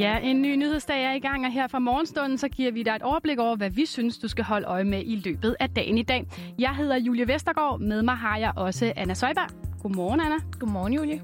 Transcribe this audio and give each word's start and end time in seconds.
Ja, 0.00 0.18
en 0.18 0.42
ny 0.42 0.56
nyhedsdag 0.56 1.04
er 1.04 1.12
i 1.12 1.18
gang, 1.18 1.46
og 1.46 1.52
her 1.52 1.68
fra 1.68 1.78
morgenstunden, 1.78 2.38
så 2.38 2.48
giver 2.48 2.72
vi 2.72 2.82
dig 2.82 2.92
et 2.96 3.02
overblik 3.02 3.38
over, 3.38 3.56
hvad 3.56 3.70
vi 3.70 3.86
synes, 3.86 4.18
du 4.18 4.28
skal 4.28 4.44
holde 4.44 4.66
øje 4.66 4.84
med 4.84 5.02
i 5.06 5.16
løbet 5.16 5.56
af 5.60 5.70
dagen 5.70 5.98
i 5.98 6.02
dag. 6.02 6.26
Jeg 6.58 6.70
hedder 6.76 6.96
Julie 6.96 7.28
Vestergaard, 7.28 7.80
med 7.80 8.02
mig 8.02 8.14
har 8.14 8.38
jeg 8.38 8.52
også 8.56 8.92
Anna 8.96 9.14
Søjberg. 9.14 9.48
Godmorgen, 9.82 10.20
Anna. 10.20 10.36
Godmorgen, 10.58 10.92
Julie. 10.92 11.22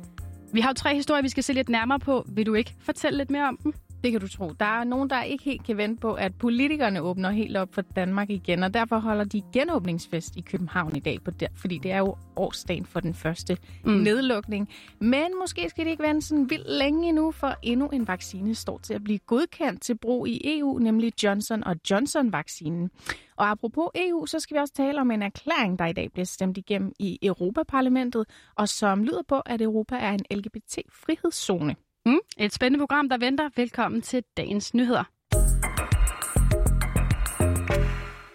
Vi 0.52 0.61
har 0.61 0.70
jo 0.70 0.75
tre 0.75 0.94
historier, 0.94 1.22
vi 1.22 1.29
skal 1.29 1.43
se 1.43 1.52
lidt 1.52 1.68
nærmere 1.68 1.98
på. 1.98 2.25
Vil 2.29 2.46
du 2.46 2.54
ikke 2.54 2.75
fortælle 2.80 3.18
lidt 3.18 3.30
mere 3.30 3.48
om 3.48 3.57
dem? 3.64 3.72
Det 4.04 4.12
kan 4.12 4.20
du 4.20 4.28
tro. 4.28 4.52
Der 4.60 4.80
er 4.80 4.84
nogen, 4.84 5.10
der 5.10 5.22
ikke 5.22 5.44
helt 5.44 5.64
kan 5.64 5.76
vente 5.76 6.00
på, 6.00 6.14
at 6.14 6.34
politikerne 6.34 7.00
åbner 7.00 7.30
helt 7.30 7.56
op 7.56 7.74
for 7.74 7.82
Danmark 7.82 8.30
igen, 8.30 8.62
og 8.62 8.74
derfor 8.74 8.98
holder 8.98 9.24
de 9.24 9.42
genåbningsfest 9.52 10.36
i 10.36 10.40
København 10.40 10.96
i 10.96 11.00
dag, 11.00 11.18
på 11.24 11.30
der, 11.30 11.46
fordi 11.54 11.79
det 11.79 11.93
er 11.93 11.98
jo 11.98 12.16
årsdagen 12.36 12.86
for 12.86 13.00
den 13.00 13.14
første 13.14 13.58
mm. 13.85 13.93
nedlukning. 13.93 14.68
Men 14.98 15.38
måske 15.40 15.71
skal 15.71 15.85
det 15.85 15.90
ikke 15.90 16.02
vente 16.02 16.26
sådan 16.26 16.50
vildt 16.50 16.71
længe 16.71 17.08
endnu, 17.08 17.30
for 17.30 17.54
endnu 17.62 17.88
en 17.88 18.08
vaccine 18.08 18.54
står 18.54 18.79
til 18.79 18.94
at 18.94 19.04
blive 19.04 19.18
godkendt 19.18 19.82
til 19.82 19.99
brug 19.99 20.29
i 20.29 20.58
EU, 20.58 20.79
nemlig 20.79 21.24
Johnson 21.24 21.63
Johnson-vaccinen. 21.90 22.90
Og 23.36 23.50
apropos 23.50 23.88
EU, 23.94 24.26
så 24.26 24.40
skal 24.40 24.54
vi 24.54 24.60
også 24.60 24.74
tale 24.74 25.00
om 25.00 25.10
en 25.10 25.22
erklæring, 25.22 25.79
der 25.79 25.86
i 25.86 25.93
dag 25.93 26.13
bliver 26.13 26.26
stemt 26.26 26.58
igennem 26.58 26.93
i 26.99 27.18
Europaparlamentet, 27.22 28.24
og 28.54 28.68
som 28.68 29.04
lyder 29.04 29.22
på, 29.29 29.40
at 29.40 29.63
Europa 29.63 29.96
er 29.96 30.13
en 30.13 30.24
LGBT-frihedszone. 30.38 31.86
Mm, 32.06 32.19
et 32.38 32.52
spændende 32.52 32.83
program, 32.83 33.08
der 33.08 33.19
venter. 33.19 33.50
Velkommen 33.56 34.02
til 34.02 34.24
dagens 34.36 34.74
nyheder. 34.74 35.05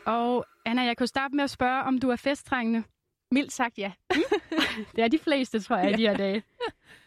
Og 0.05 0.45
Anna, 0.65 0.81
jeg 0.81 0.97
kunne 0.97 1.07
starte 1.07 1.35
med 1.35 1.43
at 1.43 1.49
spørge, 1.49 1.83
om 1.83 1.97
du 1.99 2.09
er 2.09 2.15
festtrængende. 2.15 2.83
Mildt 3.31 3.53
sagt 3.53 3.77
ja. 3.77 3.91
det 4.95 5.03
er 5.03 5.07
de 5.07 5.19
fleste, 5.19 5.59
tror 5.59 5.77
jeg, 5.77 5.91
ja. 5.91 5.97
de 5.97 6.01
her 6.01 6.17
dage. 6.17 6.43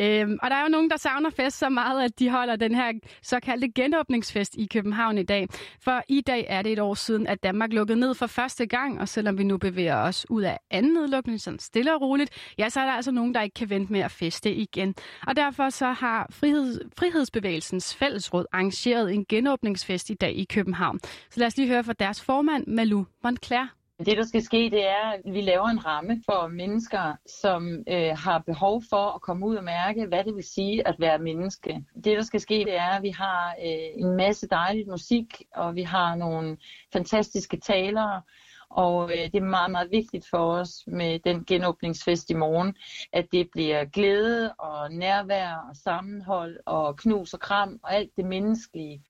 Øhm, 0.00 0.38
og 0.42 0.50
der 0.50 0.56
er 0.56 0.62
jo 0.62 0.68
nogen, 0.68 0.90
der 0.90 0.96
savner 0.96 1.30
fest 1.30 1.58
så 1.58 1.68
meget, 1.68 2.04
at 2.04 2.18
de 2.18 2.30
holder 2.30 2.56
den 2.56 2.74
her 2.74 2.92
såkaldte 3.22 3.68
genåbningsfest 3.68 4.54
i 4.54 4.66
København 4.72 5.18
i 5.18 5.22
dag. 5.22 5.48
For 5.80 6.02
i 6.08 6.20
dag 6.20 6.46
er 6.48 6.62
det 6.62 6.72
et 6.72 6.78
år 6.78 6.94
siden, 6.94 7.26
at 7.26 7.42
Danmark 7.42 7.72
lukkede 7.72 8.00
ned 8.00 8.14
for 8.14 8.26
første 8.26 8.66
gang, 8.66 9.00
og 9.00 9.08
selvom 9.08 9.38
vi 9.38 9.44
nu 9.44 9.58
bevæger 9.58 9.96
os 9.96 10.26
ud 10.30 10.42
af 10.42 10.58
anden 10.70 10.92
nedlukning, 10.92 11.40
sådan 11.40 11.58
stille 11.58 11.94
og 11.94 12.00
roligt, 12.00 12.54
ja, 12.58 12.68
så 12.68 12.80
er 12.80 12.84
der 12.84 12.92
altså 12.92 13.10
nogen, 13.10 13.34
der 13.34 13.42
ikke 13.42 13.54
kan 13.54 13.70
vente 13.70 13.92
med 13.92 14.00
at 14.00 14.10
feste 14.10 14.54
igen. 14.54 14.94
Og 15.26 15.36
derfor 15.36 15.70
så 15.70 15.86
har 15.86 16.26
Frihed, 16.30 16.80
Frihedsbevægelsens 16.98 17.94
Fællesråd 17.94 18.44
arrangeret 18.52 19.14
en 19.14 19.24
genåbningsfest 19.28 20.10
i 20.10 20.14
dag 20.14 20.36
i 20.36 20.44
København. 20.44 21.00
Så 21.30 21.40
lad 21.40 21.46
os 21.46 21.56
lige 21.56 21.68
høre 21.68 21.84
fra 21.84 21.92
deres 21.92 22.20
formand, 22.22 22.66
Malu 22.66 23.04
Moncler. 23.24 23.81
Det, 23.98 24.16
der 24.16 24.22
skal 24.22 24.42
ske, 24.42 24.70
det 24.70 24.88
er, 24.88 25.10
at 25.12 25.20
vi 25.24 25.40
laver 25.40 25.66
en 25.66 25.86
ramme 25.86 26.22
for 26.26 26.48
mennesker, 26.48 27.16
som 27.26 27.84
øh, 27.88 28.16
har 28.16 28.38
behov 28.38 28.82
for 28.90 29.14
at 29.14 29.20
komme 29.20 29.46
ud 29.46 29.56
og 29.56 29.64
mærke, 29.64 30.06
hvad 30.06 30.24
det 30.24 30.34
vil 30.34 30.44
sige 30.44 30.88
at 30.88 30.96
være 30.98 31.18
menneske. 31.18 31.84
Det, 31.94 32.16
der 32.16 32.22
skal 32.22 32.40
ske, 32.40 32.54
det 32.54 32.76
er, 32.76 32.88
at 32.88 33.02
vi 33.02 33.10
har 33.10 33.50
øh, 33.50 34.04
en 34.04 34.16
masse 34.16 34.48
dejlig 34.48 34.88
musik, 34.88 35.42
og 35.54 35.74
vi 35.74 35.82
har 35.82 36.14
nogle 36.14 36.56
fantastiske 36.92 37.56
talere, 37.56 38.22
og 38.70 39.10
øh, 39.12 39.18
det 39.32 39.34
er 39.34 39.44
meget, 39.44 39.70
meget 39.70 39.90
vigtigt 39.90 40.26
for 40.30 40.52
os 40.52 40.84
med 40.86 41.18
den 41.18 41.44
genåbningsfest 41.44 42.30
i 42.30 42.34
morgen, 42.34 42.76
at 43.12 43.26
det 43.32 43.48
bliver 43.52 43.84
glæde 43.84 44.52
og 44.52 44.92
nærvær 44.92 45.66
og 45.68 45.76
sammenhold 45.76 46.58
og 46.66 46.96
knus 46.96 47.34
og 47.34 47.40
kram 47.40 47.80
og 47.82 47.94
alt 47.94 48.10
det 48.16 48.24
menneskelige. 48.24 49.02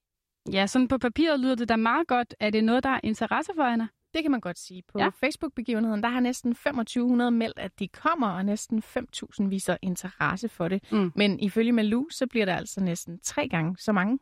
Ja, 0.53 0.67
sådan 0.67 0.89
på 0.89 0.99
papiret 0.99 1.41
lyder 1.41 1.55
det 1.55 1.69
da 1.69 1.77
meget 1.77 2.07
godt. 2.07 2.35
Er 2.41 2.51
det 2.51 2.65
noget, 2.65 2.85
der 2.85 2.91
er 2.91 3.01
interesse 3.03 3.53
for, 3.57 3.63
Anna? 3.63 3.89
Det 4.15 4.23
kan 4.23 4.31
man 4.31 4.41
godt 4.41 4.59
sige. 4.59 4.83
På 4.93 4.99
ja. 4.99 5.09
Facebook-begivenheden, 5.09 6.03
der 6.03 6.09
har 6.09 6.21
næsten 6.21 6.55
2500 6.55 7.31
meldt, 7.31 7.59
at 7.59 7.79
de 7.79 7.89
kommer, 7.89 8.29
og 8.29 8.45
næsten 8.45 8.83
5000 8.83 9.51
viser 9.51 9.77
interesse 9.83 10.49
for 10.49 10.69
det. 10.69 10.93
Mm. 10.93 11.13
Men 11.17 11.41
ifølge 11.41 11.73
Malou, 11.73 12.09
så 12.11 12.27
bliver 12.27 12.47
der 12.47 12.57
altså 12.57 12.81
næsten 12.81 13.19
tre 13.19 13.48
gange 13.48 13.77
så 13.79 13.92
mange. 13.92 14.19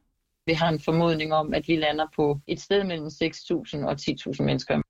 Vi 0.46 0.52
har 0.52 0.68
en 0.68 0.80
formodning 0.80 1.32
om, 1.32 1.54
at 1.54 1.68
vi 1.68 1.76
lander 1.76 2.06
på 2.16 2.40
et 2.46 2.60
sted 2.60 2.84
mellem 2.84 3.06
6.000 3.06 3.86
og 3.86 3.96
10.000 4.00 4.42
mennesker. 4.42 4.82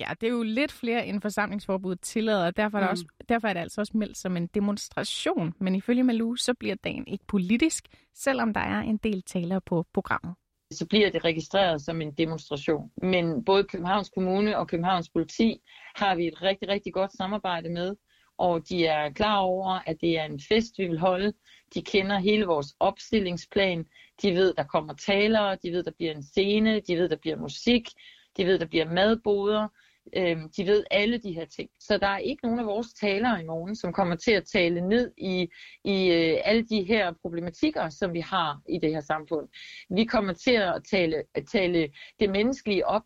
Ja, 0.00 0.08
det 0.20 0.26
er 0.26 0.30
jo 0.30 0.42
lidt 0.42 0.72
flere 0.72 1.06
end 1.06 1.20
forsamlingsforbuddet 1.20 2.00
tillader, 2.00 2.46
og 2.46 2.56
derfor 2.56 2.78
er, 2.78 2.82
mm. 2.82 2.90
også, 2.90 3.04
derfor 3.28 3.48
er 3.48 3.52
det 3.52 3.60
altså 3.60 3.80
også 3.80 3.96
meldt 3.96 4.16
som 4.16 4.36
en 4.36 4.46
demonstration. 4.46 5.54
Men 5.60 5.74
ifølge 5.74 6.02
Malou, 6.02 6.36
så 6.36 6.54
bliver 6.54 6.74
dagen 6.74 7.06
ikke 7.06 7.24
politisk, 7.26 7.88
selvom 8.14 8.54
der 8.54 8.60
er 8.60 8.80
en 8.80 8.96
del 8.96 9.22
talere 9.22 9.60
på 9.60 9.86
programmet 9.94 10.34
så 10.70 10.86
bliver 10.86 11.10
det 11.10 11.24
registreret 11.24 11.82
som 11.82 12.02
en 12.02 12.12
demonstration. 12.12 12.90
Men 13.02 13.44
både 13.44 13.64
Københavns 13.64 14.10
Kommune 14.10 14.58
og 14.58 14.68
Københavns 14.68 15.08
Politi 15.08 15.60
har 15.96 16.14
vi 16.14 16.26
et 16.26 16.42
rigtig, 16.42 16.68
rigtig 16.68 16.92
godt 16.92 17.16
samarbejde 17.16 17.68
med, 17.68 17.96
og 18.38 18.68
de 18.68 18.86
er 18.86 19.10
klar 19.12 19.38
over, 19.38 19.80
at 19.86 19.96
det 20.00 20.18
er 20.18 20.24
en 20.24 20.40
fest, 20.48 20.78
vi 20.78 20.86
vil 20.86 20.98
holde. 20.98 21.32
De 21.74 21.82
kender 21.82 22.18
hele 22.18 22.44
vores 22.46 22.74
opstillingsplan. 22.80 23.84
De 24.22 24.34
ved, 24.34 24.54
der 24.54 24.64
kommer 24.64 24.94
talere, 24.94 25.56
de 25.62 25.72
ved, 25.72 25.82
der 25.82 25.90
bliver 25.98 26.12
en 26.14 26.22
scene, 26.22 26.80
de 26.80 26.96
ved, 26.96 27.08
der 27.08 27.16
bliver 27.16 27.36
musik, 27.36 27.88
de 28.36 28.46
ved, 28.46 28.58
der 28.58 28.66
bliver 28.66 28.92
madboder. 28.92 29.68
Øhm, 30.16 30.50
de 30.56 30.66
ved 30.66 30.84
alle 30.90 31.18
de 31.18 31.32
her 31.32 31.44
ting. 31.44 31.70
Så 31.80 31.98
der 31.98 32.06
er 32.06 32.18
ikke 32.18 32.42
nogen 32.42 32.58
af 32.58 32.66
vores 32.66 32.92
talere 33.00 33.42
i 33.42 33.44
morgen, 33.44 33.76
som 33.76 33.92
kommer 33.92 34.16
til 34.16 34.32
at 34.32 34.44
tale 34.52 34.80
ned 34.80 35.12
i, 35.18 35.48
i 35.84 36.10
øh, 36.10 36.38
alle 36.44 36.62
de 36.62 36.82
her 36.82 37.12
problematikker, 37.22 37.88
som 37.88 38.12
vi 38.12 38.20
har 38.20 38.60
i 38.68 38.78
det 38.78 38.90
her 38.90 39.00
samfund. 39.00 39.48
Vi 39.96 40.04
kommer 40.04 40.32
til 40.32 40.52
at 40.52 40.82
tale, 40.90 41.22
at 41.34 41.44
tale 41.52 41.88
det 42.20 42.30
menneskelige 42.30 42.86
op. 42.86 43.04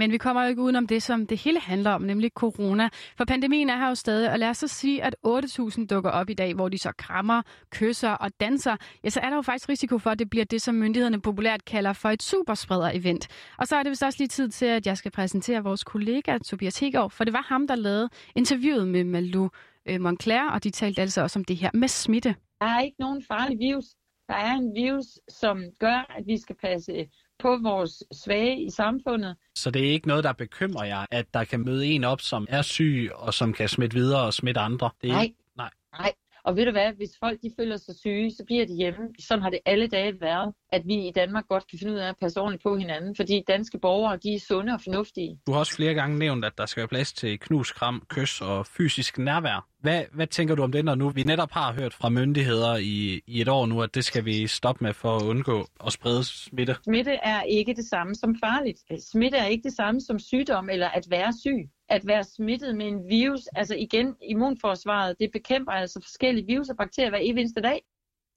Men 0.00 0.12
vi 0.12 0.18
kommer 0.18 0.42
jo 0.42 0.48
ikke 0.48 0.62
udenom 0.62 0.86
det, 0.86 1.02
som 1.02 1.26
det 1.26 1.38
hele 1.38 1.60
handler 1.60 1.90
om, 1.90 2.02
nemlig 2.02 2.30
corona. 2.34 2.88
For 3.16 3.24
pandemien 3.24 3.70
er 3.70 3.76
her 3.76 3.88
jo 3.88 3.94
stadig, 3.94 4.30
og 4.30 4.38
lad 4.38 4.48
os 4.48 4.56
så 4.56 4.68
sige, 4.68 5.02
at 5.02 5.16
8.000 5.26 5.86
dukker 5.86 6.10
op 6.10 6.30
i 6.30 6.34
dag, 6.34 6.54
hvor 6.54 6.68
de 6.68 6.78
så 6.78 6.92
krammer, 6.98 7.42
kysser 7.70 8.10
og 8.10 8.40
danser. 8.40 8.76
Ja, 9.04 9.10
så 9.10 9.20
er 9.20 9.28
der 9.28 9.36
jo 9.36 9.42
faktisk 9.42 9.68
risiko 9.68 9.98
for, 9.98 10.10
at 10.10 10.18
det 10.18 10.30
bliver 10.30 10.44
det, 10.44 10.62
som 10.62 10.74
myndighederne 10.74 11.20
populært 11.20 11.64
kalder 11.64 11.92
for 11.92 12.08
et 12.08 12.22
superspreder-event. 12.22 13.26
Og 13.58 13.66
så 13.66 13.76
er 13.76 13.82
det 13.82 13.90
vist 13.90 14.02
også 14.02 14.18
lige 14.18 14.28
tid 14.28 14.48
til, 14.48 14.66
at 14.66 14.86
jeg 14.86 14.96
skal 14.96 15.10
præsentere 15.10 15.62
vores 15.62 15.84
kollega 15.84 16.38
Tobias 16.38 16.80
Hegård, 16.80 17.10
for 17.10 17.24
det 17.24 17.32
var 17.32 17.42
ham, 17.42 17.66
der 17.66 17.74
lavede 17.74 18.08
interviewet 18.36 18.88
med 18.88 19.04
Malou 19.04 19.50
øh, 19.86 20.00
Montclair, 20.00 20.50
og 20.50 20.64
de 20.64 20.70
talte 20.70 21.02
altså 21.02 21.22
også 21.22 21.38
om 21.38 21.44
det 21.44 21.56
her 21.56 21.70
med 21.74 21.88
smitte. 21.88 22.34
Der 22.60 22.66
er 22.66 22.80
ikke 22.80 23.00
nogen 23.00 23.24
farlig 23.28 23.58
virus. 23.58 23.84
Der 24.28 24.34
er 24.36 24.52
en 24.52 24.74
virus, 24.74 25.06
som 25.28 25.62
gør, 25.78 26.14
at 26.16 26.26
vi 26.26 26.38
skal 26.38 26.56
passe 26.56 27.08
på 27.40 27.58
vores 27.62 28.02
svage 28.12 28.62
i 28.62 28.70
samfundet. 28.70 29.36
Så 29.54 29.70
det 29.70 29.86
er 29.88 29.92
ikke 29.92 30.08
noget, 30.08 30.24
der 30.24 30.32
bekymrer 30.32 30.84
jer, 30.84 31.06
at 31.10 31.34
der 31.34 31.44
kan 31.44 31.60
møde 31.60 31.86
en 31.86 32.04
op, 32.04 32.20
som 32.20 32.46
er 32.48 32.62
syg, 32.62 33.10
og 33.14 33.34
som 33.34 33.52
kan 33.52 33.68
smitte 33.68 33.96
videre 33.96 34.22
og 34.22 34.34
smitte 34.34 34.60
andre? 34.60 34.90
Det 35.02 35.10
er... 35.10 35.14
Nej. 35.14 35.32
Nej. 35.56 35.70
Nej. 35.98 36.12
Og 36.44 36.56
ved 36.56 36.64
du 36.64 36.70
hvad, 36.70 36.92
hvis 36.96 37.10
folk 37.20 37.42
de 37.42 37.50
føler 37.58 37.76
sig 37.76 37.94
syge, 37.94 38.30
så 38.30 38.44
bliver 38.46 38.66
de 38.66 38.74
hjemme. 38.74 39.00
Sådan 39.18 39.42
har 39.42 39.50
det 39.50 39.58
alle 39.66 39.86
dage 39.86 40.20
været, 40.20 40.54
at 40.72 40.82
vi 40.86 40.94
i 40.94 41.12
Danmark 41.14 41.48
godt 41.48 41.66
kan 41.70 41.78
finde 41.78 41.92
ud 41.92 41.98
af 41.98 42.08
at 42.08 42.16
passe 42.20 42.40
ordentligt 42.40 42.62
på 42.62 42.76
hinanden, 42.76 43.16
fordi 43.16 43.44
danske 43.48 43.78
borgere, 43.78 44.18
de 44.22 44.34
er 44.34 44.40
sunde 44.40 44.72
og 44.72 44.80
fornuftige. 44.84 45.38
Du 45.46 45.52
har 45.52 45.58
også 45.58 45.76
flere 45.76 45.94
gange 45.94 46.18
nævnt, 46.18 46.44
at 46.44 46.52
der 46.58 46.66
skal 46.66 46.80
være 46.80 46.88
plads 46.88 47.12
til 47.12 47.40
knus, 47.40 47.72
kram, 47.72 48.02
kys 48.08 48.40
og 48.40 48.66
fysisk 48.66 49.18
nærvær. 49.18 49.66
Hvad, 49.80 50.04
hvad 50.12 50.26
tænker 50.26 50.54
du 50.54 50.62
om 50.62 50.72
det, 50.72 50.84
når 50.84 50.94
nu 50.94 51.08
vi 51.08 51.22
netop 51.22 51.50
har 51.52 51.72
hørt 51.72 51.94
fra 51.94 52.08
myndigheder 52.08 52.76
i, 52.76 53.20
i 53.26 53.40
et 53.40 53.48
år 53.48 53.66
nu, 53.66 53.82
at 53.82 53.94
det 53.94 54.04
skal 54.04 54.24
vi 54.24 54.46
stoppe 54.46 54.84
med 54.84 54.92
for 54.92 55.16
at 55.16 55.22
undgå 55.22 55.66
at 55.86 55.92
sprede 55.92 56.24
smitte? 56.24 56.76
Smitte 56.84 57.12
er 57.12 57.42
ikke 57.42 57.74
det 57.74 57.84
samme 57.84 58.14
som 58.14 58.36
farligt. 58.44 58.78
Smitte 59.12 59.38
er 59.38 59.46
ikke 59.46 59.62
det 59.62 59.72
samme 59.72 60.00
som 60.00 60.18
sygdom 60.18 60.70
eller 60.70 60.88
at 60.88 61.06
være 61.10 61.32
syg 61.40 61.70
at 61.90 62.06
være 62.06 62.24
smittet 62.24 62.76
med 62.76 62.86
en 62.86 63.08
virus. 63.08 63.46
Altså 63.46 63.74
igen, 63.74 64.16
immunforsvaret, 64.22 65.18
det 65.20 65.32
bekæmper 65.32 65.72
altså 65.72 66.00
forskellige 66.02 66.46
virus 66.46 66.68
og 66.68 66.76
bakterier 66.76 67.10
hver 67.10 67.18
eneste 67.18 67.60
dag. 67.60 67.82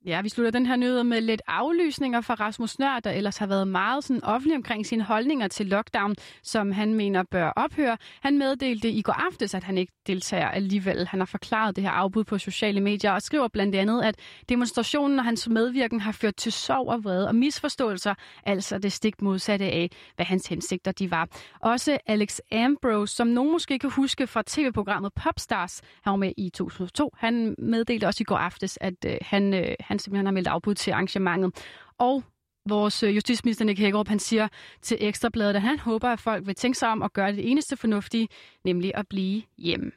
Ja, 0.06 0.22
vi 0.22 0.30
slutter 0.30 0.52
den 0.52 0.66
her 0.66 0.76
nyhed 0.76 1.04
med 1.04 1.22
lidt 1.22 1.42
aflysninger 1.48 2.22
fra 2.22 2.34
Rasmus 2.34 2.80
Nør, 2.80 3.00
der 3.00 3.12
ellers 3.12 3.38
har 3.38 3.48
været 3.48 3.68
meget 3.68 4.04
sådan 4.04 4.24
offentlig 4.24 4.58
omkring 4.58 4.86
sine 4.86 5.04
holdninger 5.04 5.48
til 5.48 5.66
lockdown, 5.66 6.16
som 6.42 6.72
han 6.72 6.94
mener 6.94 7.24
bør 7.24 7.50
ophøre. 7.50 7.98
Han 8.22 8.38
meddelte 8.38 8.90
i 8.90 9.02
går 9.02 9.14
aftes, 9.14 9.54
at 9.54 9.64
han 9.64 9.78
ikke 9.78 9.94
deltager 10.08 10.48
alligevel. 10.48 11.08
Han 11.08 11.20
har 11.20 11.26
forklaret 11.26 11.76
det 11.76 11.84
her 11.84 11.92
afbud 11.92 12.24
på 12.24 12.38
sociale 12.38 12.82
medier 12.82 13.12
og 13.12 13.22
skriver 13.22 13.48
blandt 13.48 13.76
andet, 13.76 14.04
at 14.04 14.16
demonstrationen 14.50 15.20
og 15.20 15.26
hans 15.26 15.50
medvirken 15.50 16.00
har 16.00 16.12
ført 16.12 16.36
til 16.36 16.52
sorg 16.52 16.88
og 16.88 17.04
vrede 17.04 17.28
og 17.28 17.36
misforståelser, 17.36 18.14
altså 18.46 18.78
det 18.78 18.92
stik 18.92 19.22
modsatte 19.22 19.66
af, 19.66 19.90
hvad 20.16 20.26
hans 20.26 20.48
hensigter 20.48 20.92
de 20.92 21.12
var. 21.12 21.28
Også 21.60 21.98
Alex 22.06 22.40
Ambrose, 22.52 23.16
som 23.16 23.28
nogen 23.28 23.52
måske 23.52 23.80
kan 23.80 23.92
huske 23.92 24.28
fra 24.28 24.44
tv-programmet 24.48 25.14
Popstars, 25.14 25.82
han 26.04 26.12
var 26.12 26.18
med 26.18 26.32
i 26.38 26.50
2002, 26.50 27.14
han 27.18 27.56
meddelte 27.58 28.06
også 28.06 28.22
i 28.22 28.24
går 28.24 28.38
aftes, 28.38 28.78
at 28.82 29.06
øh, 29.06 29.18
han, 29.22 29.54
øh, 29.54 29.76
han 29.94 30.00
simpelthen 30.00 30.26
har 30.26 30.34
meldt 30.34 30.48
afbud 30.48 30.76
til 30.76 30.92
arrangementet. 30.92 31.52
Og 31.98 32.24
vores 32.70 33.04
øh, 33.04 33.16
justitsminister 33.16 33.66
Nick 33.66 33.80
Hækkerup, 33.80 34.08
han 34.08 34.20
siger 34.20 34.48
til 34.82 34.98
Ekstrabladet, 35.00 35.56
at 35.56 35.62
han 35.62 35.80
håber, 35.80 36.10
at 36.10 36.20
folk 36.20 36.48
vil 36.48 36.56
tænke 36.56 36.78
sig 36.78 36.90
om 36.90 37.02
at 37.02 37.14
gøre 37.14 37.32
det 37.32 37.52
eneste 37.52 37.78
fornuftige, 37.78 38.28
nemlig 38.64 38.92
at 38.96 39.08
blive 39.08 39.42
hjemme. 39.58 39.92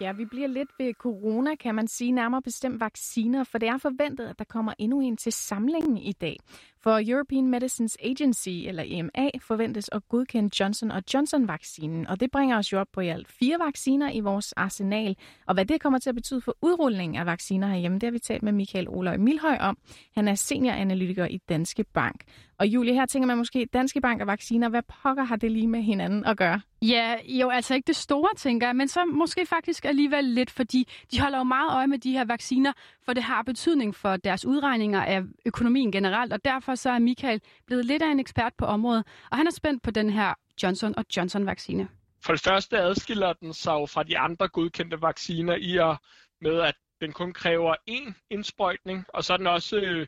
Ja, 0.00 0.12
vi 0.12 0.24
bliver 0.24 0.48
lidt 0.48 0.70
ved 0.78 0.94
corona, 0.94 1.54
kan 1.54 1.74
man 1.74 1.88
sige, 1.88 2.12
nærmere 2.12 2.42
bestemt 2.42 2.80
vacciner, 2.80 3.44
for 3.44 3.58
det 3.58 3.68
er 3.68 3.78
forventet, 3.78 4.26
at 4.26 4.38
der 4.38 4.44
kommer 4.44 4.72
endnu 4.78 5.00
en 5.00 5.16
til 5.16 5.32
samlingen 5.32 5.96
i 5.96 6.12
dag. 6.12 6.36
For 6.86 7.00
European 7.12 7.48
Medicines 7.48 7.96
Agency, 8.00 8.48
eller 8.48 8.82
EMA, 8.86 9.30
forventes 9.40 9.88
at 9.92 10.08
godkende 10.08 10.50
Johnson 10.60 10.92
Johnson-vaccinen, 11.14 12.06
og 12.06 12.20
det 12.20 12.30
bringer 12.30 12.58
os 12.58 12.72
jo 12.72 12.80
op 12.80 12.86
på 12.92 13.00
i 13.00 13.08
alt 13.08 13.28
fire 13.28 13.58
vacciner 13.58 14.10
i 14.12 14.20
vores 14.20 14.52
arsenal. 14.52 15.16
Og 15.46 15.54
hvad 15.54 15.64
det 15.66 15.80
kommer 15.80 15.98
til 15.98 16.08
at 16.08 16.14
betyde 16.14 16.40
for 16.40 16.56
udrulningen 16.62 17.16
af 17.16 17.26
vacciner 17.26 17.68
herhjemme, 17.68 17.98
det 17.98 18.06
har 18.06 18.10
vi 18.10 18.18
talt 18.18 18.42
med 18.42 18.52
Michael 18.52 18.88
Oløj 18.88 19.16
Milhøj 19.16 19.56
om. 19.60 19.78
Han 20.14 20.28
er 20.28 20.34
senioranalytiker 20.34 21.26
i 21.26 21.38
Danske 21.48 21.84
Bank. 21.94 22.24
Og 22.58 22.66
Julie, 22.66 22.94
her 22.94 23.06
tænker 23.06 23.26
man 23.26 23.38
måske, 23.38 23.68
Danske 23.72 24.00
Bank 24.00 24.20
og 24.20 24.26
vacciner, 24.26 24.68
hvad 24.68 24.82
pokker 25.02 25.24
har 25.24 25.36
det 25.36 25.52
lige 25.52 25.68
med 25.68 25.82
hinanden 25.82 26.24
at 26.24 26.36
gøre? 26.36 26.60
Ja, 26.82 27.14
jo, 27.24 27.48
altså 27.48 27.74
ikke 27.74 27.86
det 27.86 27.96
store, 27.96 28.28
tænker 28.36 28.66
jeg, 28.66 28.76
men 28.76 28.88
så 28.88 29.04
måske 29.04 29.46
faktisk 29.46 29.84
alligevel 29.84 30.24
lidt, 30.24 30.50
fordi 30.50 30.88
de 31.12 31.20
holder 31.20 31.38
jo 31.38 31.44
meget 31.44 31.72
øje 31.72 31.86
med 31.86 31.98
de 31.98 32.12
her 32.12 32.24
vacciner, 32.24 32.72
for 33.04 33.12
det 33.12 33.22
har 33.22 33.42
betydning 33.42 33.94
for 33.94 34.16
deres 34.16 34.44
udregninger 34.44 35.02
af 35.02 35.22
økonomien 35.46 35.92
generelt, 35.92 36.32
og 36.32 36.44
derfor 36.44 36.74
så 36.76 36.90
er 36.90 36.98
Michael 36.98 37.40
blevet 37.66 37.84
lidt 37.84 38.02
af 38.02 38.10
en 38.10 38.20
ekspert 38.20 38.52
på 38.58 38.64
området, 38.64 39.04
og 39.30 39.36
han 39.36 39.46
er 39.46 39.50
spændt 39.50 39.82
på 39.82 39.90
den 39.90 40.10
her 40.10 40.34
Johnson 40.62 40.94
Johnson-vaccine. 41.16 41.88
For 42.24 42.32
det 42.32 42.42
første 42.42 42.78
adskiller 42.78 43.32
den 43.32 43.54
sig 43.54 43.72
jo 43.72 43.86
fra 43.86 44.02
de 44.02 44.18
andre 44.18 44.48
godkendte 44.48 45.02
vacciner 45.02 45.56
i 45.60 45.76
og 45.76 45.96
med, 46.40 46.60
at 46.60 46.74
den 47.00 47.12
kun 47.12 47.32
kræver 47.32 47.74
én 47.90 48.12
indsprøjtning, 48.30 49.04
og 49.08 49.24
så 49.24 49.32
er 49.32 49.36
den 49.36 49.46
også, 49.46 49.76
øh, 49.76 50.06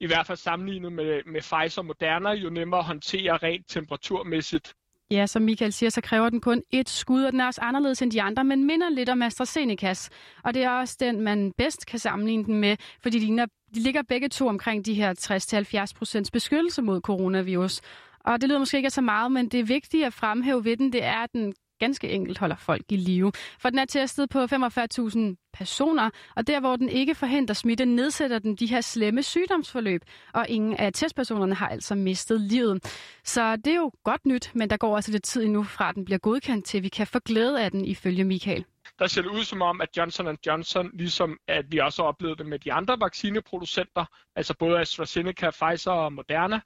i 0.00 0.06
hvert 0.06 0.26
fald 0.26 0.38
sammenlignet 0.38 0.92
med, 0.92 1.22
med 1.26 1.40
Pfizer 1.40 1.82
og 1.82 1.86
Moderna, 1.86 2.30
jo 2.30 2.50
nemmere 2.50 2.80
at 2.80 2.86
håndtere 2.86 3.36
rent 3.36 3.68
temperaturmæssigt. 3.68 4.74
Ja, 5.10 5.26
som 5.26 5.42
Michael 5.42 5.72
siger, 5.72 5.90
så 5.90 6.00
kræver 6.00 6.30
den 6.30 6.40
kun 6.40 6.62
et 6.70 6.88
skud, 6.88 7.24
og 7.24 7.32
den 7.32 7.40
er 7.40 7.46
også 7.46 7.60
anderledes 7.60 8.02
end 8.02 8.10
de 8.10 8.22
andre, 8.22 8.44
men 8.44 8.64
minder 8.64 8.88
lidt 8.88 9.08
om 9.08 9.22
AstraZenecas. 9.22 10.10
Og 10.44 10.54
det 10.54 10.62
er 10.62 10.70
også 10.70 10.96
den, 11.00 11.20
man 11.20 11.52
bedst 11.58 11.86
kan 11.86 11.98
sammenligne 11.98 12.44
den 12.44 12.60
med, 12.60 12.76
fordi 13.02 13.18
de, 13.18 13.24
ligner, 13.24 13.46
de 13.74 13.80
ligger 13.80 14.02
begge 14.02 14.28
to 14.28 14.48
omkring 14.48 14.86
de 14.86 14.94
her 14.94 15.86
60-70 15.90 15.98
procents 15.98 16.30
beskyttelse 16.30 16.82
mod 16.82 17.00
coronavirus. 17.00 17.80
Og 18.20 18.40
det 18.40 18.48
lyder 18.48 18.58
måske 18.58 18.76
ikke 18.76 18.90
så 18.90 19.00
meget, 19.00 19.32
men 19.32 19.48
det 19.48 19.68
vigtige 19.68 20.06
at 20.06 20.12
fremhæve 20.12 20.64
ved 20.64 20.76
den, 20.76 20.92
det 20.92 21.04
er, 21.04 21.18
at 21.18 21.32
den 21.32 21.54
ganske 21.80 22.08
enkelt 22.08 22.38
holder 22.38 22.56
folk 22.56 22.82
i 22.88 22.96
live. 22.96 23.32
For 23.58 23.70
den 23.70 23.78
er 23.78 23.84
testet 23.84 24.30
på 24.30 24.44
45.000 24.44 25.50
personer, 25.52 26.10
og 26.36 26.46
der 26.46 26.60
hvor 26.60 26.76
den 26.76 26.88
ikke 26.88 27.14
forhindrer 27.14 27.54
smitte, 27.54 27.84
nedsætter 27.84 28.38
den 28.38 28.56
de 28.56 28.66
her 28.66 28.80
slemme 28.80 29.22
sygdomsforløb, 29.22 30.02
og 30.34 30.46
ingen 30.48 30.76
af 30.76 30.92
testpersonerne 30.92 31.54
har 31.54 31.68
altså 31.68 31.94
mistet 31.94 32.40
livet. 32.40 32.84
Så 33.24 33.56
det 33.56 33.66
er 33.66 33.76
jo 33.76 33.90
godt 34.04 34.26
nyt, 34.26 34.50
men 34.54 34.70
der 34.70 34.76
går 34.76 34.96
altså 34.96 35.12
lidt 35.12 35.24
tid 35.24 35.44
endnu 35.44 35.62
fra, 35.62 35.88
at 35.88 35.94
den 35.94 36.04
bliver 36.04 36.18
godkendt 36.18 36.64
til, 36.64 36.82
vi 36.82 36.88
kan 36.88 37.06
få 37.06 37.18
glæde 37.18 37.62
af 37.64 37.70
den 37.70 37.84
ifølge 37.84 38.24
Michael 38.24 38.64
der 39.00 39.06
ser 39.06 39.22
det 39.22 39.30
ud 39.30 39.44
som 39.44 39.62
om, 39.62 39.80
at 39.80 39.96
Johnson 39.96 40.38
Johnson, 40.46 40.90
ligesom 40.94 41.38
at 41.48 41.72
vi 41.72 41.78
også 41.78 42.02
har 42.02 42.08
oplevet 42.08 42.38
det 42.38 42.46
med 42.46 42.58
de 42.58 42.72
andre 42.72 43.00
vaccineproducenter, 43.00 44.04
altså 44.36 44.54
både 44.58 44.80
AstraZeneca, 44.80 45.50
Pfizer 45.50 45.92
og 45.92 46.12
Moderna, 46.12 46.60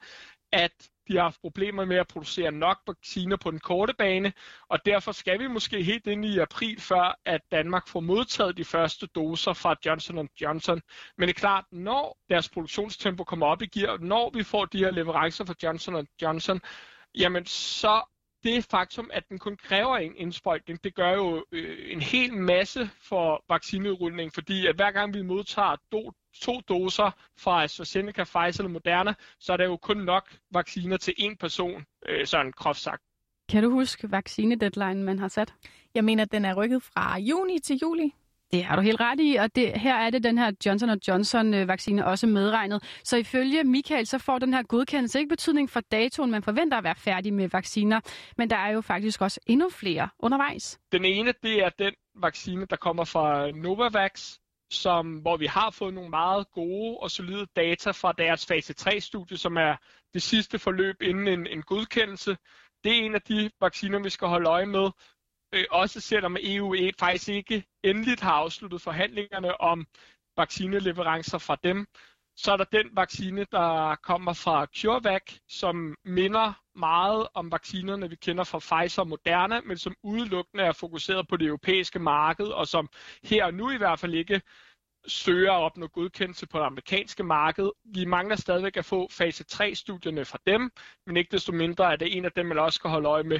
at 0.51 0.89
de 1.07 1.15
har 1.15 1.23
haft 1.23 1.41
problemer 1.41 1.85
med 1.85 1.97
at 1.97 2.07
producere 2.07 2.51
nok 2.51 2.77
vacciner 2.87 3.37
på 3.37 3.51
den 3.51 3.59
korte 3.59 3.93
bane, 3.97 4.33
og 4.69 4.85
derfor 4.85 5.11
skal 5.11 5.39
vi 5.39 5.47
måske 5.47 5.83
helt 5.83 6.07
ind 6.07 6.25
i 6.25 6.39
april, 6.39 6.81
før 6.81 7.19
at 7.25 7.41
Danmark 7.51 7.87
får 7.87 7.99
modtaget 7.99 8.57
de 8.57 8.65
første 8.65 9.07
doser 9.07 9.53
fra 9.53 9.75
Johnson 9.85 10.29
Johnson. 10.41 10.81
Men 11.17 11.27
det 11.27 11.35
er 11.35 11.39
klart, 11.39 11.65
når 11.71 12.17
deres 12.29 12.49
produktionstempo 12.49 13.23
kommer 13.23 13.45
op 13.45 13.61
i 13.61 13.65
gear, 13.65 13.97
når 13.97 14.29
vi 14.33 14.43
får 14.43 14.65
de 14.65 14.77
her 14.77 14.91
leverancer 14.91 15.45
fra 15.45 15.55
Johnson 15.63 16.07
Johnson, 16.21 16.61
jamen 17.15 17.45
så 17.45 18.14
det 18.45 18.63
faktum, 18.63 19.09
at 19.13 19.29
den 19.29 19.39
kun 19.39 19.57
kræver 19.57 19.97
en 19.97 20.13
indsprøjtning, 20.15 20.83
det 20.83 20.95
gør 20.95 21.11
jo 21.11 21.45
øh, 21.51 21.91
en 21.91 22.01
hel 22.01 22.33
masse 22.33 22.89
for 23.01 23.43
vaccineudrulning, 23.49 24.33
fordi 24.33 24.67
at 24.67 24.75
hver 24.75 24.91
gang 24.91 25.13
vi 25.13 25.21
modtager 25.21 25.75
do, 25.91 26.11
to 26.41 26.61
doser 26.69 27.11
fra 27.37 27.63
AstraZeneca, 27.63 28.23
Pfizer 28.23 28.59
eller 28.59 28.73
Moderna, 28.73 29.13
så 29.39 29.53
er 29.53 29.57
der 29.57 29.65
jo 29.65 29.77
kun 29.77 29.97
nok 29.97 30.35
vacciner 30.51 30.97
til 30.97 31.13
én 31.19 31.35
person, 31.39 31.85
øh, 32.09 32.25
sådan 32.25 32.51
groft 32.51 32.79
sagt. 32.79 33.01
Kan 33.49 33.63
du 33.63 33.69
huske 33.69 34.11
vaccinedeadline, 34.11 35.03
man 35.03 35.19
har 35.19 35.27
sat? 35.27 35.53
Jeg 35.95 36.03
mener, 36.03 36.23
at 36.23 36.31
den 36.31 36.45
er 36.45 36.53
rykket 36.53 36.83
fra 36.83 37.19
juni 37.19 37.59
til 37.59 37.79
juli. 37.81 38.13
Det 38.51 38.63
har 38.63 38.75
du 38.75 38.81
helt 38.81 38.99
ret 38.99 39.19
i, 39.19 39.35
og 39.35 39.55
det, 39.55 39.79
her 39.79 39.95
er 39.95 40.09
det 40.09 40.23
den 40.23 40.37
her 40.37 40.51
Johnson 40.65 40.99
Johnson-vaccine 41.07 42.01
øh, 42.01 42.07
også 42.07 42.27
medregnet. 42.27 42.99
Så 43.03 43.17
ifølge 43.17 43.63
Michael, 43.63 44.07
så 44.07 44.17
får 44.17 44.39
den 44.39 44.53
her 44.53 44.63
godkendelse 44.63 45.19
ikke 45.19 45.29
betydning 45.29 45.69
for 45.69 45.79
datoen, 45.79 46.31
man 46.31 46.43
forventer 46.43 46.77
at 46.77 46.83
være 46.83 46.95
færdig 46.95 47.33
med 47.33 47.49
vacciner, 47.49 47.99
men 48.37 48.49
der 48.49 48.55
er 48.55 48.69
jo 48.69 48.81
faktisk 48.81 49.21
også 49.21 49.39
endnu 49.47 49.69
flere 49.69 50.09
undervejs. 50.19 50.79
Den 50.91 51.05
ene, 51.05 51.33
det 51.43 51.63
er 51.63 51.69
den 51.69 51.93
vaccine, 52.15 52.65
der 52.69 52.75
kommer 52.75 53.03
fra 53.03 53.51
Novavax, 53.51 54.37
som, 54.71 55.17
hvor 55.17 55.37
vi 55.37 55.45
har 55.45 55.71
fået 55.71 55.93
nogle 55.93 56.09
meget 56.09 56.51
gode 56.51 56.97
og 56.97 57.11
solide 57.11 57.45
data 57.55 57.91
fra 57.91 58.13
deres 58.17 58.45
fase 58.45 58.73
3-studie, 58.79 59.37
som 59.37 59.57
er 59.57 59.75
det 60.13 60.21
sidste 60.21 60.59
forløb 60.59 61.01
inden 61.01 61.27
en, 61.27 61.47
en 61.47 61.61
godkendelse. 61.61 62.37
Det 62.83 62.91
er 62.91 63.05
en 63.05 63.15
af 63.15 63.21
de 63.21 63.51
vacciner, 63.61 63.99
vi 63.99 64.09
skal 64.09 64.27
holde 64.27 64.49
øje 64.49 64.65
med, 64.65 64.89
øh, 65.55 65.65
også 65.71 65.99
selvom 66.01 66.37
EU 66.39 66.75
faktisk 66.99 67.29
ikke 67.29 67.63
endeligt 67.83 68.21
har 68.21 68.31
afsluttet 68.33 68.81
forhandlingerne 68.81 69.61
om 69.61 69.87
vaccineleverancer 70.37 71.37
fra 71.37 71.57
dem. 71.63 71.87
Så 72.37 72.51
er 72.51 72.57
der 72.57 72.63
den 72.63 72.89
vaccine, 72.93 73.45
der 73.51 73.95
kommer 73.95 74.33
fra 74.33 74.65
CureVac, 74.65 75.21
som 75.47 75.95
minder 76.05 76.53
meget 76.75 77.27
om 77.33 77.51
vaccinerne, 77.51 78.09
vi 78.09 78.15
kender 78.15 78.43
fra 78.43 78.59
Pfizer 78.59 79.01
og 79.01 79.07
Moderna, 79.07 79.61
men 79.61 79.77
som 79.77 79.95
udelukkende 80.03 80.63
er 80.63 80.71
fokuseret 80.71 81.27
på 81.27 81.37
det 81.37 81.47
europæiske 81.47 81.99
marked, 81.99 82.45
og 82.45 82.67
som 82.67 82.89
her 83.23 83.45
og 83.45 83.53
nu 83.53 83.71
i 83.71 83.77
hvert 83.77 83.99
fald 83.99 84.13
ikke 84.13 84.41
søger 85.07 85.51
at 85.51 85.61
opnå 85.63 85.87
godkendelse 85.87 86.47
på 86.47 86.59
det 86.59 86.65
amerikanske 86.65 87.23
marked. 87.23 87.71
Vi 87.85 88.05
mangler 88.05 88.35
stadigvæk 88.35 88.77
at 88.77 88.85
få 88.85 89.07
fase 89.11 89.45
3-studierne 89.53 90.25
fra 90.25 90.39
dem, 90.47 90.71
men 91.05 91.17
ikke 91.17 91.31
desto 91.31 91.51
mindre 91.51 91.91
er 91.91 91.95
det 91.95 92.17
en 92.17 92.25
af 92.25 92.31
dem, 92.31 92.45
man 92.45 92.59
også 92.59 92.75
skal 92.75 92.89
holde 92.89 93.09
øje 93.09 93.23
med 93.23 93.39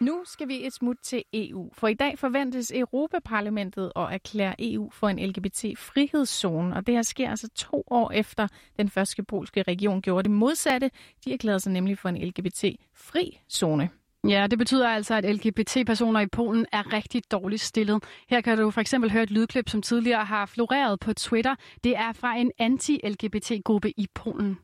Nu 0.00 0.22
skal 0.24 0.48
vi 0.48 0.66
et 0.66 0.72
smut 0.72 0.96
til 1.02 1.22
EU, 1.32 1.70
for 1.72 1.88
i 1.88 1.94
dag 1.94 2.18
forventes 2.18 2.72
Europaparlamentet 2.74 3.92
at 3.96 4.02
erklære 4.10 4.54
EU 4.58 4.90
for 4.90 5.08
en 5.08 5.18
LGBT-frihedszone, 5.18 6.76
og 6.76 6.86
det 6.86 6.94
her 6.94 7.02
sker 7.02 7.30
altså 7.30 7.48
to 7.48 7.84
år 7.90 8.10
efter 8.10 8.48
den 8.78 8.88
første 8.88 9.22
polske 9.22 9.62
region 9.62 10.02
gjorde 10.02 10.22
det 10.22 10.30
modsatte. 10.30 10.90
De 11.24 11.32
erklærede 11.32 11.60
sig 11.60 11.72
nemlig 11.72 11.98
for 11.98 12.08
en 12.08 12.16
LGBT-fri 12.16 13.40
zone. 13.50 13.90
Ja, 14.28 14.46
det 14.50 14.58
betyder 14.58 14.88
altså, 14.88 15.14
at 15.14 15.34
LGBT-personer 15.34 16.20
i 16.20 16.26
Polen 16.26 16.66
er 16.72 16.92
rigtig 16.92 17.22
dårligt 17.30 17.62
stillet. 17.62 18.04
Her 18.30 18.40
kan 18.40 18.58
du 18.58 18.70
for 18.70 18.80
eksempel 18.80 19.10
høre 19.10 19.22
et 19.22 19.30
lydklip, 19.30 19.68
som 19.68 19.82
tidligere 19.82 20.24
har 20.24 20.46
floreret 20.46 21.00
på 21.00 21.12
Twitter. 21.12 21.54
Det 21.84 21.96
er 21.96 22.12
fra 22.12 22.36
en 22.36 22.52
anti-LGBT-gruppe 22.58 23.90
i 23.90 24.06
Polen. 24.14 24.58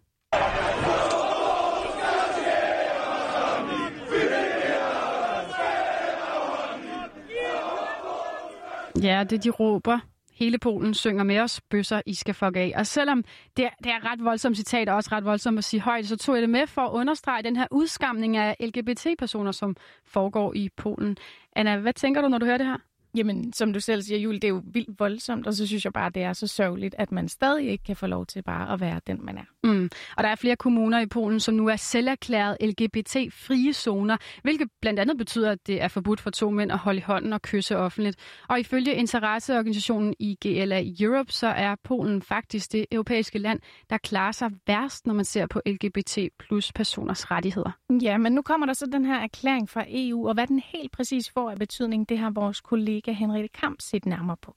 Ja, 9.02 9.24
det 9.24 9.44
de 9.44 9.50
råber. 9.50 9.98
Hele 10.32 10.58
Polen 10.58 10.94
synger 10.94 11.24
med 11.24 11.38
os, 11.40 11.60
bøsser, 11.60 12.00
I 12.06 12.14
skal 12.14 12.34
fuck 12.34 12.56
af. 12.56 12.72
Og 12.76 12.86
selvom 12.86 13.24
det, 13.56 13.68
det 13.84 13.92
er 13.92 14.12
ret 14.12 14.24
voldsomt 14.24 14.56
citat, 14.56 14.88
og 14.88 14.96
også 14.96 15.10
ret 15.12 15.24
voldsomt 15.24 15.58
at 15.58 15.64
sige 15.64 15.80
højt, 15.80 16.06
så 16.06 16.16
tog 16.16 16.34
jeg 16.34 16.42
det 16.42 16.50
med 16.50 16.66
for 16.66 16.82
at 16.82 16.90
understrege 16.92 17.42
den 17.42 17.56
her 17.56 17.66
udskamning 17.70 18.36
af 18.36 18.56
LGBT-personer, 18.60 19.52
som 19.52 19.76
foregår 20.04 20.54
i 20.54 20.68
Polen. 20.76 21.16
Anna, 21.56 21.76
hvad 21.76 21.92
tænker 21.92 22.20
du, 22.22 22.28
når 22.28 22.38
du 22.38 22.46
hører 22.46 22.58
det 22.58 22.66
her? 22.66 22.76
Jamen, 23.16 23.52
som 23.52 23.72
du 23.72 23.80
selv 23.80 24.02
siger, 24.02 24.18
Julie, 24.18 24.40
det 24.40 24.48
er 24.48 24.52
jo 24.52 24.62
vildt 24.64 25.00
voldsomt, 25.00 25.46
og 25.46 25.54
så 25.54 25.66
synes 25.66 25.84
jeg 25.84 25.92
bare, 25.92 26.10
det 26.10 26.22
er 26.22 26.32
så 26.32 26.46
sørgeligt, 26.46 26.94
at 26.98 27.12
man 27.12 27.28
stadig 27.28 27.68
ikke 27.68 27.84
kan 27.84 27.96
få 27.96 28.06
lov 28.06 28.26
til 28.26 28.42
bare 28.42 28.72
at 28.72 28.80
være 28.80 29.00
den, 29.06 29.24
man 29.24 29.38
er. 29.38 29.44
Mm. 29.64 29.90
Og 30.16 30.24
der 30.24 30.28
er 30.28 30.34
flere 30.34 30.56
kommuner 30.56 31.00
i 31.00 31.06
Polen, 31.06 31.40
som 31.40 31.54
nu 31.54 31.68
er 31.68 31.76
selverklæret 31.76 32.56
LGBT-frie 32.60 33.72
zoner, 33.72 34.16
hvilket 34.42 34.68
blandt 34.80 35.00
andet 35.00 35.18
betyder, 35.18 35.50
at 35.50 35.66
det 35.66 35.82
er 35.82 35.88
forbudt 35.88 36.20
for 36.20 36.30
to 36.30 36.50
mænd 36.50 36.72
at 36.72 36.78
holde 36.78 36.98
i 36.98 37.02
hånden 37.02 37.32
og 37.32 37.42
kysse 37.42 37.76
offentligt. 37.76 38.16
Og 38.48 38.60
ifølge 38.60 38.94
interesseorganisationen 38.94 40.14
IGLA 40.18 40.82
Europe, 41.00 41.32
så 41.32 41.46
er 41.46 41.74
Polen 41.84 42.22
faktisk 42.22 42.72
det 42.72 42.86
europæiske 42.92 43.38
land, 43.38 43.60
der 43.90 43.98
klarer 43.98 44.32
sig 44.32 44.50
værst, 44.66 45.06
når 45.06 45.14
man 45.14 45.24
ser 45.24 45.46
på 45.46 45.60
LGBT 45.66 46.18
plus 46.38 46.72
personers 46.72 47.30
rettigheder. 47.30 47.70
Ja, 48.02 48.18
men 48.18 48.32
nu 48.32 48.42
kommer 48.42 48.66
der 48.66 48.72
så 48.72 48.86
den 48.86 49.04
her 49.04 49.18
erklæring 49.18 49.68
fra 49.68 49.84
EU, 49.88 50.28
og 50.28 50.34
hvad 50.34 50.46
den 50.46 50.62
helt 50.64 50.92
præcis 50.92 51.30
får 51.30 51.50
af 51.50 51.58
betydning, 51.58 52.08
det 52.08 52.18
har 52.18 52.30
vores 52.30 52.60
kollega 52.60 53.05
Henriette 53.12 53.48
Kamp 53.48 53.80
set 53.80 54.06
nærmere 54.06 54.36
på. 54.42 54.56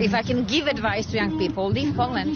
If 0.00 0.12
I 0.12 0.22
can 0.22 0.44
give 0.44 0.66
advice 0.70 1.10
to 1.10 1.16
young 1.18 1.32
people, 1.38 1.80
leave 1.80 1.94
Poland. 1.94 2.28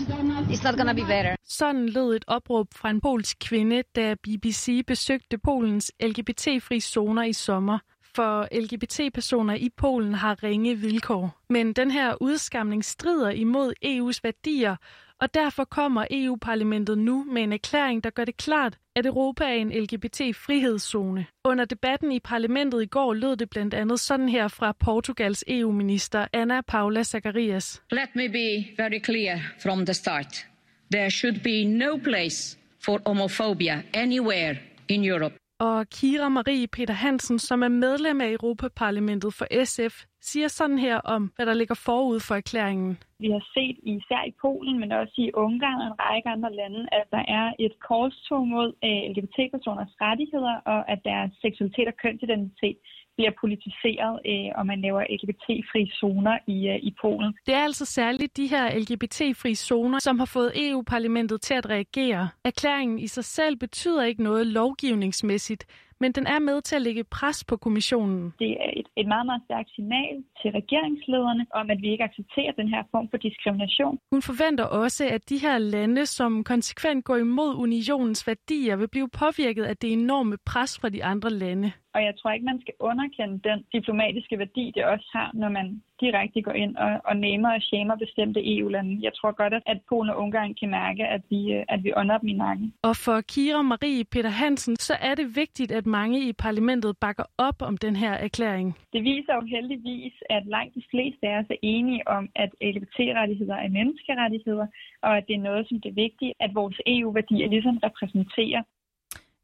It's 0.52 0.64
not 0.64 0.76
gonna 0.76 0.92
be 0.92 1.00
better. 1.00 1.37
Sådan 1.44 1.88
lød 1.88 2.16
et 2.16 2.25
opråb 2.26 2.66
fra 2.75 2.90
en 2.90 3.00
polsk 3.00 3.37
kvinde, 3.40 3.83
da 3.97 4.14
BBC 4.14 4.83
besøgte 4.87 5.38
Polens 5.38 5.92
LGBT-fri 6.00 6.80
zoner 6.80 7.23
i 7.23 7.33
sommer. 7.33 7.78
For 8.14 8.49
LGBT-personer 8.61 9.54
i 9.54 9.68
Polen 9.76 10.14
har 10.14 10.42
ringe 10.42 10.75
vilkår. 10.75 11.40
Men 11.49 11.73
den 11.73 11.90
her 11.90 12.14
udskamning 12.21 12.85
strider 12.85 13.30
imod 13.30 13.73
EU's 13.85 14.21
værdier, 14.23 14.76
og 15.25 15.35
derfor 15.35 15.64
kommer 15.64 16.07
EU-parlamentet 16.11 16.99
nu 16.99 17.25
med 17.25 17.43
en 17.43 17.52
erklæring, 17.52 18.04
der 18.04 18.11
gør 18.11 18.25
det 18.25 18.37
klart, 18.37 18.78
at 18.97 19.07
Europa 19.07 19.45
er 19.45 19.54
en 19.54 19.71
LGBT-frihedszone. 19.83 21.26
Under 21.45 21.64
debatten 21.64 22.12
i 22.12 22.21
parlamentet 22.21 22.83
i 22.83 22.87
går 22.87 23.14
lød 23.14 23.37
det 23.37 23.50
blandt 23.50 23.75
andet 23.75 24.00
sådan 24.00 24.28
her 24.28 24.49
fra 24.49 24.73
Portugals 24.73 25.45
EU-minister 25.49 26.26
Anna 26.33 26.61
Paula 26.61 27.02
Zacharias. 27.02 27.83
Let 27.90 28.09
me 28.14 28.28
be 28.28 28.83
very 28.83 29.00
clear 29.04 29.38
from 29.62 29.87
the 29.87 29.95
start. 29.95 30.47
There 30.93 31.11
should 31.11 31.40
be 31.43 31.64
no 31.64 31.97
place 32.04 32.59
for 32.85 33.00
homophobia 33.07 33.83
anywhere 33.95 34.57
in 34.88 35.11
Europe. 35.11 35.35
Og 35.59 35.87
Kira 35.89 36.29
Marie 36.29 36.67
Peter 36.67 36.95
Hansen, 36.95 37.39
som 37.39 37.63
er 37.63 37.69
medlem 37.69 38.21
af 38.21 38.31
Europaparlamentet 38.31 39.35
for 39.35 39.47
SF, 39.65 40.05
siger 40.21 40.49
sådan 40.49 40.79
her 40.79 40.97
om, 41.15 41.33
hvad 41.37 41.47
der 41.47 41.55
ligger 41.55 41.75
forud 41.87 42.21
for 42.21 42.35
erklæringen. 42.35 42.99
Vi 43.19 43.31
har 43.31 43.45
set 43.55 43.77
især 43.83 44.23
i 44.31 44.35
Polen, 44.43 44.81
men 44.81 44.93
også 44.93 45.15
i 45.19 45.31
Ungarn 45.35 45.81
og 45.81 45.87
en 45.87 46.01
række 46.01 46.29
andre 46.29 46.53
lande, 46.61 46.81
at 46.93 47.07
der 47.11 47.25
er 47.39 47.53
et 47.59 47.75
korstog 47.89 48.49
mod 48.49 48.69
eh, 48.89 49.03
LGBT-personers 49.13 49.93
rettigheder, 50.01 50.57
og 50.73 50.81
at 50.93 51.01
deres 51.05 51.31
seksualitet 51.43 51.89
og 51.89 51.97
kønsidentitet 52.03 52.79
bliver 53.16 53.30
politiseret, 53.40 54.14
øh, 54.26 54.50
og 54.59 54.66
man 54.66 54.80
laver 54.80 55.02
LGBT-fri 55.16 55.90
zoner 56.00 56.38
i, 56.47 56.68
øh, 56.68 56.76
i 56.76 56.94
Polen. 57.00 57.35
Det 57.47 57.54
er 57.54 57.64
altså 57.64 57.85
særligt 57.85 58.37
de 58.37 58.47
her 58.47 58.78
LGBT-fri 58.78 59.54
zoner, 59.54 59.99
som 59.99 60.18
har 60.18 60.26
fået 60.26 60.52
EU-parlamentet 60.68 61.40
til 61.40 61.54
at 61.54 61.68
reagere. 61.71 62.28
Erklæringen 62.44 62.99
i 62.99 63.06
sig 63.06 63.25
selv 63.25 63.56
betyder 63.56 64.04
ikke 64.04 64.23
noget 64.23 64.47
lovgivningsmæssigt, 64.47 65.66
men 66.01 66.13
den 66.13 66.27
er 66.27 66.39
med 66.39 66.61
til 66.61 66.77
at 66.77 66.83
lægge 66.83 67.05
pres 67.05 67.45
på 67.45 67.57
kommissionen. 67.57 68.35
Det 68.39 68.51
er 68.65 68.71
et, 68.81 68.89
et 68.97 69.07
meget, 69.07 69.27
meget 69.27 69.43
stærkt 69.45 69.71
signal 69.75 70.17
til 70.43 70.51
regeringslederne 70.51 71.47
om, 71.55 71.71
at 71.71 71.79
vi 71.83 71.89
ikke 71.93 72.05
accepterer 72.05 72.53
den 72.53 72.69
her 72.69 72.83
form 72.91 73.09
for 73.11 73.17
diskrimination. 73.17 73.99
Hun 74.13 74.23
forventer 74.23 74.65
også, 74.65 75.09
at 75.09 75.29
de 75.29 75.39
her 75.39 75.59
lande, 75.59 76.07
som 76.07 76.45
konsekvent 76.45 77.05
går 77.05 77.17
imod 77.17 77.55
unionens 77.55 78.27
værdier, 78.27 78.77
vil 78.77 78.89
blive 78.89 79.09
påvirket 79.09 79.65
af 79.65 79.77
det 79.77 79.93
enorme 79.93 80.37
pres 80.47 80.79
fra 80.81 80.89
de 80.89 81.05
andre 81.05 81.31
lande. 81.31 81.73
Og 81.95 82.01
jeg 82.03 82.15
tror 82.19 82.31
ikke, 82.31 82.47
man 82.53 82.61
skal 82.61 82.75
underkende 82.81 83.41
den 83.49 83.59
diplomatiske 83.73 84.39
værdi, 84.39 84.73
det 84.75 84.85
også 84.85 85.09
har, 85.13 85.31
når 85.35 85.49
man 85.49 85.83
direkte 86.01 86.43
går 86.43 86.53
ind 86.53 86.77
og, 86.77 87.01
og 87.05 87.17
nemer 87.17 87.51
og 87.55 87.63
shamer 87.63 87.97
bestemte 87.97 88.41
EU-lande. 88.57 88.99
Jeg 89.03 89.13
tror 89.15 89.33
godt, 89.43 89.55
at 89.67 89.79
Polen 89.89 90.11
og 90.11 90.19
Ungarn 90.23 90.55
kan 90.55 90.71
mærke, 90.71 91.05
at 91.07 91.23
vi, 91.31 91.65
at 91.69 91.85
vi 91.85 91.93
ånder 91.97 92.19
dem 92.19 92.29
i 92.29 92.33
nakken. 92.33 92.75
Og 92.83 92.97
for 92.97 93.21
Kira 93.21 93.63
Marie 93.63 94.05
Peter 94.05 94.31
Hansen, 94.31 94.77
så 94.77 94.95
er 95.01 95.15
det 95.15 95.37
vigtigt, 95.37 95.73
at 95.73 95.87
mange 95.87 96.29
i 96.29 96.33
parlamentet 96.33 96.97
bakker 96.99 97.25
op 97.39 97.63
om 97.63 97.77
den 97.77 97.97
her 97.97 98.13
erklæring. 98.13 98.79
Det 98.93 99.03
viser 99.05 99.35
jo 99.35 99.43
heldigvis, 99.57 100.13
at 100.31 100.43
langt 100.47 100.75
de 100.75 100.83
fleste 100.91 101.27
af 101.29 101.39
os 101.39 101.47
er 101.51 101.61
enige 101.63 102.09
om, 102.09 102.29
at 102.35 102.51
LGBT-rettigheder 102.61 103.55
er 103.55 103.69
menneskerettigheder, 103.69 104.67
og 105.03 105.17
at 105.17 105.25
det 105.29 105.35
er 105.37 105.47
noget, 105.49 105.69
som 105.69 105.81
det 105.81 105.89
er 105.89 105.95
vigtigt, 105.95 106.33
at 106.41 106.51
vores 106.55 106.81
EU-værdier 106.87 107.49
ligesom 107.49 107.77
repræsenterer. 107.79 108.63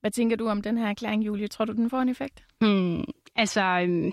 Hvad 0.01 0.11
tænker 0.11 0.37
du 0.37 0.49
om 0.49 0.63
den 0.63 0.79
her 0.79 0.87
erklæring, 0.87 1.27
Julie? 1.27 1.49
Tror 1.49 1.65
du, 1.65 1.73
den 1.73 1.91
får 1.91 1.99
en 1.99 2.09
effekt? 2.09 2.45
Hmm, 2.61 3.05
altså, 3.37 3.63
øhm, 3.83 4.13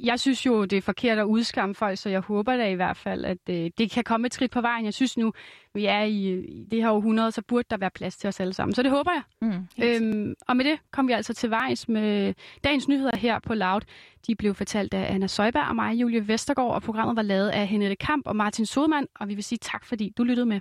jeg 0.00 0.20
synes 0.20 0.46
jo, 0.46 0.64
det 0.64 0.76
er 0.76 0.82
forkert 0.82 1.18
at 1.18 1.24
udskamme 1.24 1.74
folk, 1.74 1.98
så 1.98 2.08
jeg 2.08 2.20
håber 2.20 2.56
da 2.56 2.70
i 2.70 2.74
hvert 2.74 2.96
fald, 2.96 3.24
at 3.24 3.38
øh, 3.50 3.70
det 3.78 3.90
kan 3.90 4.04
komme 4.04 4.26
et 4.26 4.34
skridt 4.34 4.50
på 4.50 4.60
vejen. 4.60 4.84
Jeg 4.84 4.94
synes 4.94 5.16
nu, 5.16 5.32
vi 5.74 5.86
er 5.86 6.02
i, 6.02 6.38
i 6.40 6.64
det 6.70 6.82
her 6.82 6.90
århundrede, 6.90 7.32
så 7.32 7.42
burde 7.48 7.66
der 7.70 7.76
være 7.76 7.90
plads 7.90 8.16
til 8.16 8.28
os 8.28 8.40
alle 8.40 8.54
sammen. 8.54 8.74
Så 8.74 8.82
det 8.82 8.90
håber 8.90 9.10
jeg. 9.10 9.22
Mm, 9.42 9.84
øhm, 9.84 10.34
og 10.48 10.56
med 10.56 10.64
det 10.64 10.78
kom 10.92 11.08
vi 11.08 11.12
altså 11.12 11.34
til 11.34 11.50
vejs 11.50 11.88
med 11.88 12.34
dagens 12.64 12.88
nyheder 12.88 13.16
her 13.16 13.38
på 13.38 13.54
Loud. 13.54 13.80
De 14.26 14.34
blev 14.34 14.54
fortalt 14.54 14.94
af 14.94 15.14
Anna 15.14 15.26
Søjberg 15.26 15.68
og 15.68 15.76
mig, 15.76 15.94
Julie 15.94 16.28
Vestergaard, 16.28 16.74
og 16.74 16.82
programmet 16.82 17.16
var 17.16 17.22
lavet 17.22 17.48
af 17.48 17.66
Henette 17.66 17.96
Kamp 17.96 18.26
og 18.26 18.36
Martin 18.36 18.66
Sodemann, 18.66 19.06
og 19.14 19.28
vi 19.28 19.34
vil 19.34 19.44
sige 19.44 19.58
tak, 19.62 19.86
fordi 19.86 20.12
du 20.16 20.22
lyttede 20.22 20.46
med. 20.46 20.60